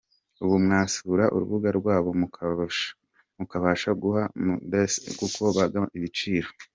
[0.43, 2.09] Ubu mwasura urubuga rwabo
[3.39, 6.49] mukabasha guhaha mudahenzwe kuko bagabanije ibiciro.